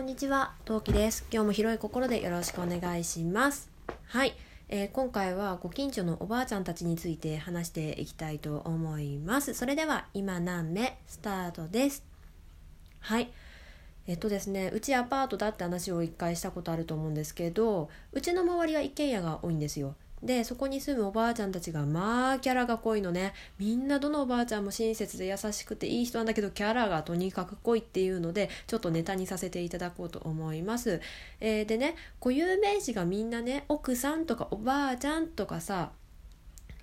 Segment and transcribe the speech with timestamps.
[0.00, 1.26] こんにちは、トウキです。
[1.30, 3.68] 今日も広い心でよろしくお願いします。
[4.06, 4.32] はい、
[4.70, 9.52] えー今回はご近所のおばあちゃんたちについて話していきたいと思います。
[9.52, 12.02] それでは今何目スタートです。
[13.00, 13.30] はい。
[14.06, 19.96] えっとですね、うちアパートだって話を一回したことあると思うんですけど、うちの周りは一軒家が多いんですよ。
[20.22, 23.32] でそこに住むおばあちゃんたちがまあキャラが濃いのね。
[23.58, 31.00] みんなどのおばあちゃんも親切で優しくていい人なんだけどキャラがとにかく濃いっていうのでちょっとネタにさせていただこうと思います、
[31.40, 35.92] えーでね固有名詞がみんなね奥さんとかおばあちゃんとかさ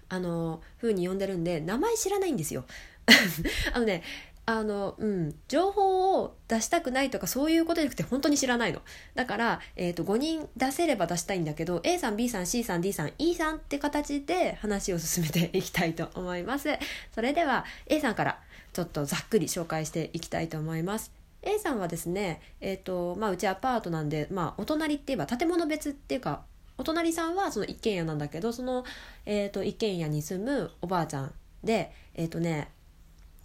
[0.10, 2.66] あの風に呼んでるんで名前知らないんですよ。
[3.74, 4.04] あのね
[4.50, 8.82] あのうん情報を出したくないとかそういうことじゃなくて本当に知らないの。
[9.14, 16.70] だから、えー、と5人出せれば出したいんだけど A さん B さん C さん D さん E さんって形で話を進めていきたいと思います。
[17.14, 18.40] それでは A さんから
[18.72, 21.12] ちょっとざっくり紹介していきたいと思います。
[21.42, 26.44] A さんはですね、えーとまあ、うちアパートなんで、まあ、お隣って言えば建物別っていうか
[26.78, 28.86] お隣さんはその一軒家なんだけどその、
[29.26, 31.34] えー、と一軒家に住むおばあちゃん
[31.66, 32.70] でえっ、とね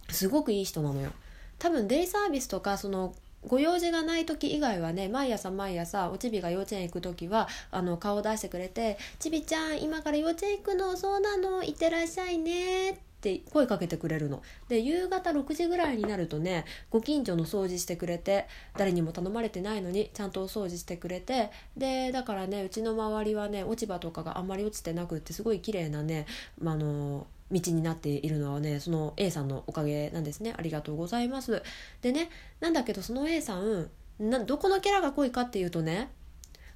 [0.09, 1.11] すごくいい人なのよ。
[1.59, 3.15] 多分デイサービスとかその
[3.45, 10.95] ご用事がない時以外はね毎朝毎朝おちびが幼稚園行く時はあの顔を出してくれて「ちびちゃん今から幼稚園行くの？
[10.95, 11.63] そうなの？
[11.63, 14.41] いってらっしゃいね」って声かけてくれるの。
[14.69, 26.25] で夕方6時ぐらいになるとねご近所の掃除してくれて誰にも頼まれてないのにちゃんとお掃除してくれてでだからねうちの周りはね落ち葉とかがあんまり落ちてなくってすごい綺麗なね、
[26.59, 30.53] まああの道になっているのはねその A さんのおかげなんですね。
[30.57, 31.61] ありがとうございます。
[32.01, 36.09] でねなんだけどその A さんなどこのキャラが濃いかっていうとね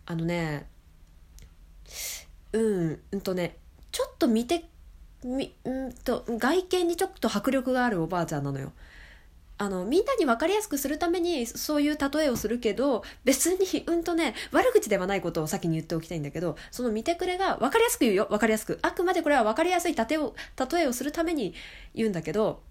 [0.06, 0.68] あのね
[2.54, 3.58] うんうんとね
[3.92, 4.66] ちょっと見て
[5.24, 8.72] みうんと外見にちょっと迫力があるおばあちゃんなのよ。
[9.60, 18.28] あのみんなに分かりやすくするためにそういう例えをするけど別にうんとね悪口ではないことを先に言っておきたいんだけどその見てくれが分かりやすく言うよ。
[18.30, 18.78] 分かりやすく。
[18.84, 20.36] あくまでこれは分かりやすい例えを
[20.72, 21.56] 例えをするために
[21.96, 22.62] 言うんだけど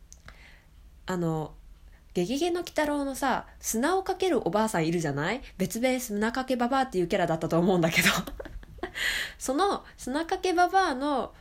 [1.06, 1.54] あの
[2.14, 5.42] 「ゲゲゲの鬼太郎」のさ砂をかけるおばあさんいるじゃない？
[5.58, 8.08] 別名砂かけババアっていうキャラだったと思うんだけど。
[9.38, 11.34] その砂かけババアの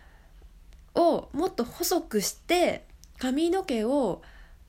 [0.95, 2.85] をもっと細くして
[3.19, 4.21] 髪の毛を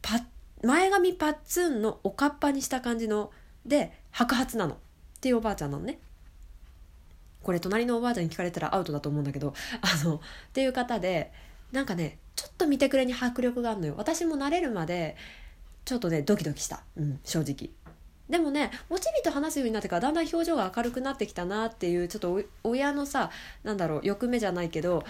[0.03, 0.22] パッ
[0.66, 3.31] 前髪パッツンのおかっぱにした感じの
[3.65, 4.75] で白髪なの。
[4.75, 4.77] っ
[5.21, 5.99] ていうおばあちゃんなのね。
[7.43, 10.21] これ隣のおばあちゃんに聞かれたらアウトだと思うんだけどあのっ
[10.53, 11.32] ていう方で
[11.71, 13.94] なんかねちょっと見てくれに迫力があるのよ。
[13.97, 15.16] 私も慣れるまで
[15.84, 17.71] ちょっとねドキドキした、うん、正直。
[18.28, 23.31] でもねおちびと話すようになってからだんだん表情が明るくなってきたなっていうちょっと親のさ
[23.62, 25.04] なんだろう欲目じゃないけど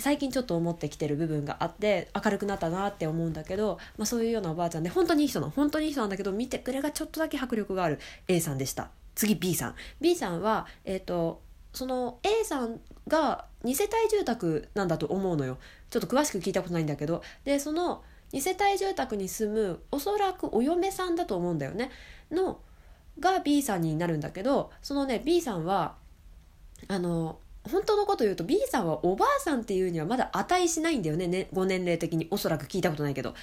[0.00, 5.50] 最近ちょっと思ってきてる部分があって明るくなったなって思うんだけど、まあ、そういうようなおばあちゃんで本当にいい人の。
[5.50, 8.90] 本当にいい人なんだけど見てくれがちょっとだけ迫力がある A さんでした。
[9.14, 9.74] 次 B さん。
[10.00, 15.58] B さんはえっ、とその A さんが2世帯住宅なんだと思うのよ。
[15.90, 17.22] ちょっと詳しく聞いたことないんだけど。
[17.44, 21.90] でその2世帯住宅に住むおそらくお嫁さんだと思うんだよね。
[22.30, 22.60] の
[23.18, 25.96] が B さんになるんだけどそのね B さんは
[26.88, 31.26] あの本当のこと言うと B さんはおばあさんっていうにはまだ値しないんだよね。
[31.26, 32.26] ねご年齢的に。
[32.30, 33.34] おそらく聞いたことないけど。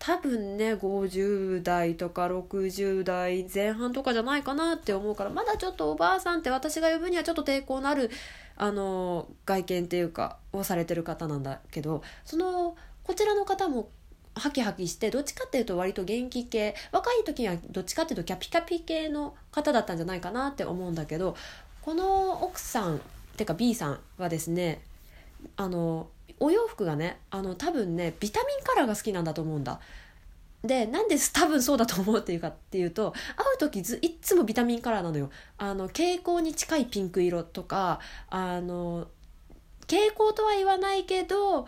[0.00, 8.10] 多分ね50代とか60代前半とかじゃないかなって思うからまだちょっとおばあさんって私が呼ぶにはちょっと抵抗のある
[8.56, 13.90] あの外見っていうかをされてる方なんだけどそのこちらの方も
[14.34, 16.74] ハキハキしてどっちかっていうと割と元気系。
[16.92, 21.36] 若い時にはどっちかっていうとキャピキャピ系の方だったんじゃないかなって思うんだけど
[21.82, 23.00] この奥さん
[23.40, 24.82] てか B さんはですね
[25.56, 26.08] あの
[26.38, 29.80] お洋服がねあの多分ねビタミンカラーが好きなんだと思うんだ。
[30.62, 35.30] でなんで多分そうだと思うっていうかっていうと会う時ずいっつもビタミンカラーなのよ。
[35.56, 39.06] あの蛍光に近いピンク色とかあの
[39.82, 41.66] 蛍光とは言わないけど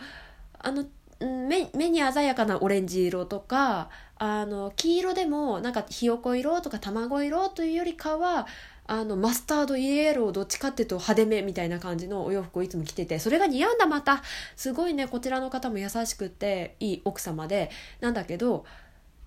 [0.58, 0.84] あの
[1.20, 8.46] 目目に鮮やかなオレンジ色とかあの黄色でもなんかひよこ色とか卵色というよりかは
[8.87, 14.23] あのマスタードイエローどっちかっていうと派手めみたいな感じのお洋服をいつも着ててそれが似合うんだまた
[14.56, 17.70] すごいねこちらの方も優しくていい奥様で。
[18.00, 18.64] なんだけど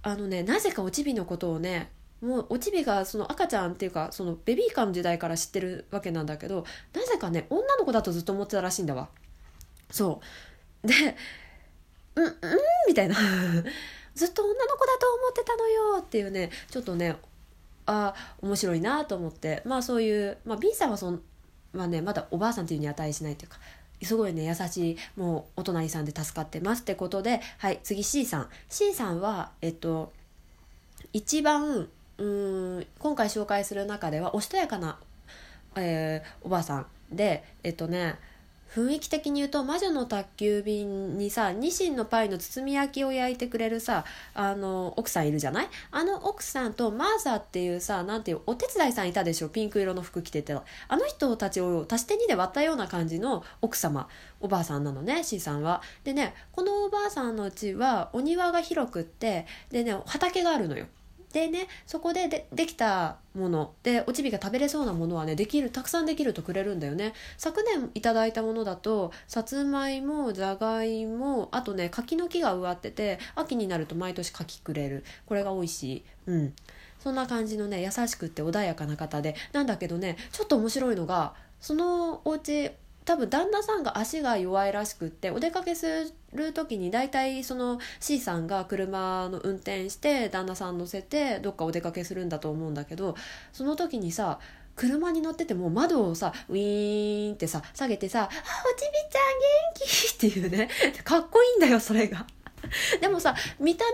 [0.03, 1.89] あのねなぜかおちびのことをね
[2.21, 9.09] もうおちびがその赤ちゃんっていうかそのベビーカーの時代から知ってるわけなんだけどなぜかね女の子だとずっと思ってたらしいんだわ。
[9.89, 10.21] そ
[10.83, 10.87] う。
[10.87, 10.93] で
[12.15, 12.33] うんうん
[12.87, 13.15] みたいな。
[14.15, 17.17] ずっと女の子だと思ってたのよっていうねちょっとね
[17.85, 19.61] あ面白いなと思って。
[19.65, 21.21] まあそういう、まあ、B さんはそん、
[21.73, 23.57] まあね、まだおばあさんっていうに値しないというか
[24.01, 28.49] すごいね優しいもうお隣さんで助かってますってことではい次 C さん。
[28.69, 30.11] C さんはえっと
[31.13, 31.87] 一番
[32.17, 34.97] うん今回紹介する中ではおしとやかな、
[35.75, 38.15] えーおばあさんでえっとね
[38.75, 45.69] 雰囲気的に言うと魔女の宅急便にさニシンのパイの包み焼きを焼いてくれるさあの奥さんいるじゃない？
[45.91, 49.49] あの奥さんとマーサっていうさなんていうお手伝いさんいたでしょ？
[49.49, 54.09] ピンク色の服着ててあの人たちを足して2で割ったような感じの奥様
[54.41, 55.81] おばあさんなのね C さんは。
[56.03, 60.87] でねこのおばあさんのうちはお庭が広くってでね畑があるのよ。
[61.35, 67.13] でねそこででできたものでおちびが食べれそうなものはねできるたくさんできるとくれるんだよね。
[67.37, 75.03] 昨年いただいたものだとさつまいもじゃがいもあとね柿の木が植わってて秋になると毎年柿くれる。
[75.25, 76.03] これが美味しい。
[76.27, 76.53] うん。
[76.99, 79.35] そんな感じのね優しくって穏やかな方で。
[79.51, 82.71] なんだけどねちょっと面白いのがそのお家
[83.05, 93.15] 多分旦那さんが足が弱いらしくってお出かけする時に大体その C さんが車の運転して旦那さん乗せてどっかお出かけするんだと思うんだけど
[93.53, 94.39] その時にさ
[94.75, 100.69] 車に乗ってても窓をさウィーンってさ下げてさ「あおちびちゃん元気!」っていうね
[101.05, 102.25] かっこいいんだよそれが。
[103.01, 103.91] でもさ見た目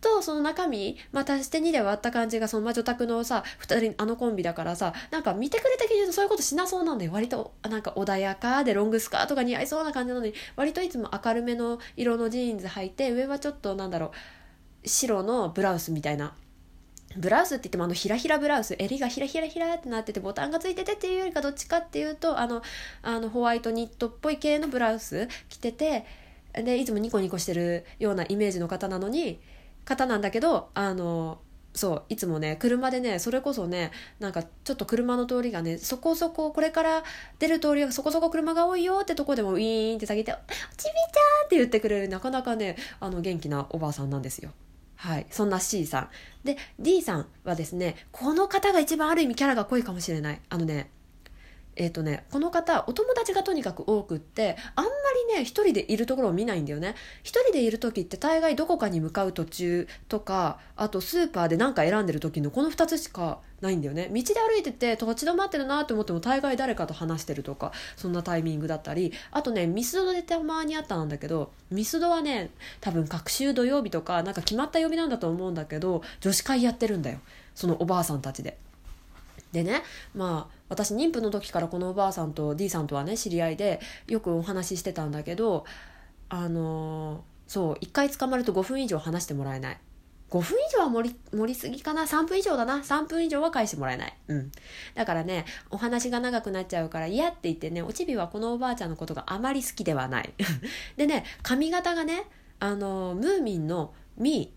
[0.00, 7.12] とその中身またして2で割った感じがその魔女宅のさ2人あのコンビだからさなんか見てくれ的に言うとそういうことしなそうなんだよ。
[7.12, 14.12] 割となんか穏やかでロングスカートが似合いそうな感じなのに割といつも明るめの色のジーンズ履いて上はちょっとなんだろ
[14.84, 16.34] う白のブラウスみたいな。
[17.16, 22.62] ブラウスって言ってもあのひらひらブラウス襟がひらひらひらってなっててボタンがついててっていうよりかどっちかっていうとあの
[23.02, 26.04] あのホワイトニットっぽい系のブラウス着てて
[26.62, 29.40] でいつもニコニコしてるようなイメージの方なのに
[29.84, 31.38] 方なんだけどあの
[31.74, 33.90] そういつもね車でねそれこそね
[34.20, 37.02] なんかちょっと車の通りがねそこそここれから
[37.40, 40.32] 出る通りがそこそこ車が多いよってとこでもウィーンって下げて
[40.76, 44.52] 「ちびちゃん!」って言ってくれるなかなかねあの元気なおばあさんなんですよ。
[44.96, 46.08] はい、そんな C さん
[46.44, 50.88] で D さんはですねこの方が一番ある意味キャラが濃いかもしれないあのね
[51.76, 54.90] えっ、とねこの方お友達がとにかく多くってあんま
[55.30, 56.94] りね一人でいるところを見ないんだよね。
[57.22, 64.10] 一人でいる時って大概どこかに向かう途中とかあとスーパーで何か選んでる時のこの2つしかないんだよね。
[64.12, 72.50] 道で歩いてて立ち止まってるなと思っても大概誰かと話してるとかそんなタイミングだったりあとねミスドでたまにあったんだけどミスドはね
[72.80, 77.18] 多分各週土曜日とかなんか決まった曜日なんだと思うんだけど女子会やってるんだよ。
[77.54, 78.58] そのおばあさんたちで。
[79.54, 79.82] でね
[80.14, 85.64] まあ私妊婦の時からこのおばあさんと D さんとはね知り合いでよくお話ししてたんだけど
[86.28, 89.78] あのーそう1回捕まると5分以上話してもらえない。
[90.30, 94.16] 5分以上は盛り盛りすぎかな？3分以上だな？3分以上は返してもらえない。
[94.28, 94.52] うん。
[94.94, 100.32] だからねお話が長くなっちゃうから嫌って言ってねおちびはこのおばあちゃんのことがあまり好きではない。
[100.96, 102.24] でね髪型がね
[102.58, 104.52] あのムーミンのミ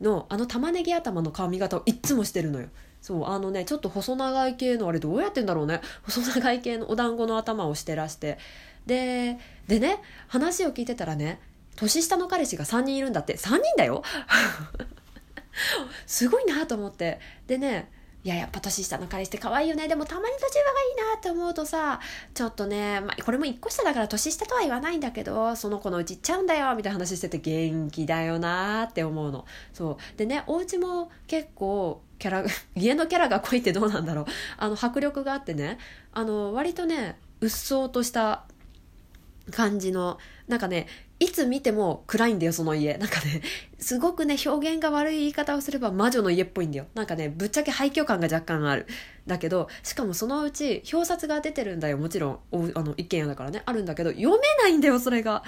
[0.00, 2.68] ーのあの玉ねぎ頭の髪型をいっつもしてるのよ。
[3.02, 5.80] そうあのねちょっと細長い系のあれどうやってんだろうね。
[6.08, 8.38] 細長い系のお団子の頭をしてらして。
[8.86, 11.40] ででね話を聞いてたらね
[11.76, 13.36] 年下の彼氏が3人いるんだって。
[13.36, 14.04] 3人だよ。
[16.06, 17.18] すごいなと思って。
[17.48, 17.90] でね
[18.24, 19.88] いややっぱ年下の彼氏って可愛いよね。
[19.88, 21.98] でもたまに途中がいいなって思うとさ
[22.34, 29.44] ちょっとね、まあ、これも1個下だから年下とは言わないんだけどその子のうち行っちゃうんだよみたいな話してて元気だよなって思うの。
[29.72, 30.18] そう。
[30.18, 32.44] でねお家も結構キャラ
[32.76, 34.24] 家のキャラが濃いってどうなんだろう。
[34.56, 35.78] あの迫力があってね。
[36.12, 38.44] あの割とねうっそうとした
[39.50, 40.86] 感じのなんかね
[41.18, 42.96] いつ見ても暗いんだよその家。
[42.96, 43.42] なんかね
[43.80, 46.86] すごくね表現が悪い言い方をすれば魔女の家っぽいんだよ。
[46.94, 48.86] なんかねぶっちゃけ廃墟感が若干ある。
[49.26, 51.98] だけどしかもそのうち表札が出てるんだよ。
[51.98, 53.64] もちろんおあの一軒家だからね。
[53.66, 55.42] あるんだけど読めないんだよそれが。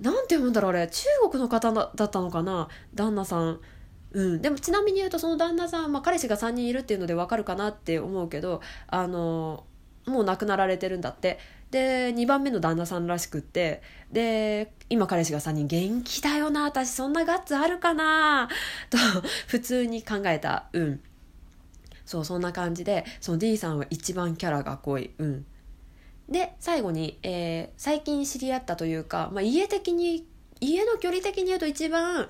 [0.00, 0.86] なんて読むんだろうあれ。
[0.86, 2.68] 中国の方だったのかな？
[2.94, 3.60] 旦那さん。
[4.14, 9.64] うん、でもちなみに言うとその旦那さん、まあ、彼氏が3人いるっていうのでわかるかなって思うけどあの
[10.06, 11.38] もう亡くなられてるんだって。
[11.70, 13.82] で2番目の旦那さんらしくって。
[14.12, 18.48] で今彼氏が3人元気だよな私そんなガッツあるかな？
[18.90, 18.98] と
[19.48, 20.68] 普通に考えた。
[20.72, 21.00] うん。
[22.06, 25.10] そうそんな感じでその D さんは一番キャラが濃い。
[25.18, 25.46] うん。
[26.28, 30.28] で最後に、えー最近知り合ったというか、まあ、家的に
[30.60, 32.28] 家の距離的に言うと一番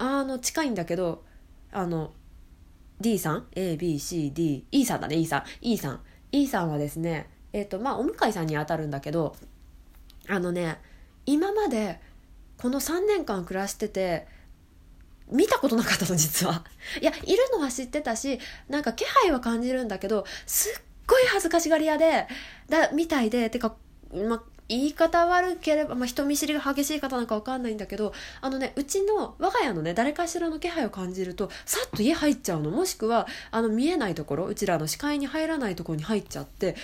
[0.00, 1.24] あの近いんだけど
[1.72, 2.12] あの
[3.00, 5.44] D さん？ABCDE さんだね E さん。
[5.60, 6.00] E さん。
[6.32, 9.36] E さんはですねえっ、とまあお向かいさんにあたるんだけど
[10.28, 10.78] あのね
[11.26, 12.00] 今まで
[12.56, 14.26] この3年間暮らしてて
[15.30, 16.64] 見たことなかったの実は。
[17.00, 22.26] いやいるのは知ってたしなんか気配は感じるんだけどすっごい恥ずかしがり屋で
[22.70, 23.76] だみたいでてか、
[24.12, 32.70] ま、言い方悪ければ、まあ、人見知りが激しい方なんかわかんないんだけどあのねうちの我が家のね誰かしらの気配を感じるとさっと家入っちゃうの。
[32.70, 36.76] もしくはあの見えないところうちらの視界に入らないところに入っちゃって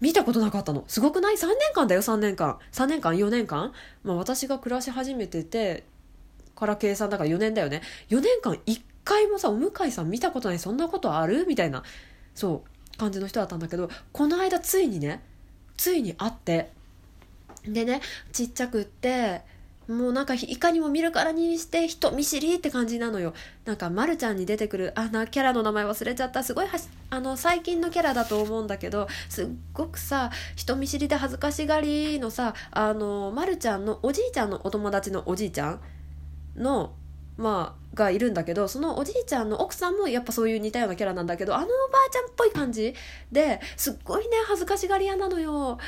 [0.00, 0.84] 見たことなかったの。
[0.86, 2.58] すごくない ?3 年間だよ3年間。
[2.72, 3.72] 3年間4年間、
[4.04, 5.84] まあ、私が暮らし始めてて
[6.54, 7.80] から計算だから4年だよね。
[8.10, 11.46] 4年間1回もさお向井さん見たことないそんなことある？
[11.46, 11.82] みたいな
[12.34, 15.22] そう感じの人だったんだけどこの間ついにね
[15.76, 16.70] ついに会って
[17.66, 18.00] でね
[18.32, 19.42] ちっちゃくって
[19.90, 23.34] もうなんかいかにも見るからにして人見知りって感じなのよ。
[23.64, 26.44] なんかまるちゃんに出てくるあなキャラの名前忘れちゃった。
[26.44, 26.78] すごいは
[27.10, 35.80] あの最近のキャラだと思うんだけどすっごくさ人見知りで恥ずかしがりのさあのまるちゃんのおじいちゃんのお友達のおじいちゃん
[36.54, 36.92] の
[37.36, 41.74] まあがいるんだけどそのおじいちゃんの奥さんもやっぱそういう似たようなキャラなんだけどあのおば
[42.06, 42.94] あちゃんっぽい感じ
[43.32, 45.78] ですっごいね恥ずかしがり屋なのよ。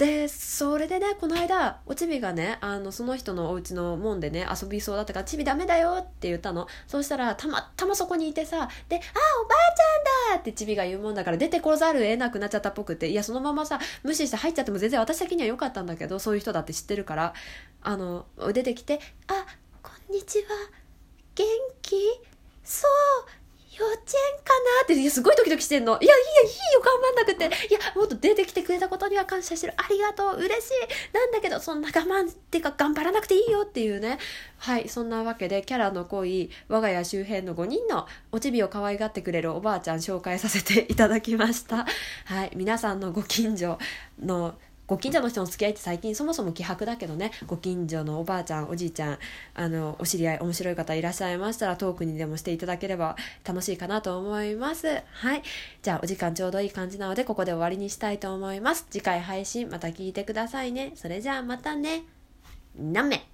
[0.00, 6.66] でそれでねこの間おちびがねあのその人のお家の門でね遊びそうだったから「ちびダメだよ」って言ったの。
[6.86, 8.98] そうしたらたまたまそこにいてさで「あ
[9.44, 9.58] おばあ
[10.32, 13.10] ちゃんだ!」ってちびが言うもんだから出てこざるを得なくなっちゃったっぽくて。
[13.10, 17.34] いやそのままさ無視して入っちゃっても全然私的には良かったんだけどそういう人だって知ってるから
[17.82, 19.44] あの出てきて「あ
[19.82, 20.44] こんにちは。
[21.34, 21.46] 元
[21.82, 21.96] 気？
[22.64, 23.39] そう。
[23.80, 24.84] 幼稚園かな？
[24.84, 25.98] っていやすごいドキドキしてんの。
[26.00, 26.80] いやいやいいよ。
[26.80, 27.44] 頑張んなくて。
[27.70, 29.72] いやもっと出てきてくれたことには感謝してる。
[29.76, 30.36] ありがとう。
[30.36, 31.14] 嬉しい。
[31.14, 34.18] なんだけどそんな我慢っていうか頑張らなくていいよっていうね。
[34.58, 41.86] はいそんなわけでキャラの濃い我が家周辺の5人のおちびを可愛がってくれるおばあちゃん紹介させていただきました。
[42.26, 43.78] はい皆さんのご近所
[44.22, 44.54] の
[44.90, 47.30] ご近所の人の付き合いって最近そもそも希薄だけどね。
[47.46, 49.18] ご近所のおばあちゃんおじいちゃん
[49.54, 54.88] あのお知り合い面白い方いらっしゃいましたらトークにでもしていただければ楽しいかなと思います。
[55.12, 55.42] はい。
[55.80, 58.84] じゃあお時間ちょうどいい感じなのでここで終わりにしたいと思います。
[58.90, 60.90] 次回配信また聞いてくださいね。
[60.96, 62.02] それじゃあまたね。
[62.76, 63.24] なめ